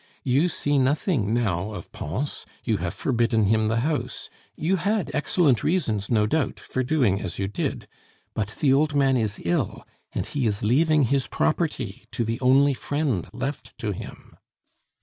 [0.23, 5.63] You see nothing now of Pons; you have forbidden him the house; you had excellent
[5.63, 7.87] reasons, no doubt, for doing as you did,
[8.33, 12.73] but the old man is ill, and he is leaving his property to the only
[12.73, 14.35] friend left to him.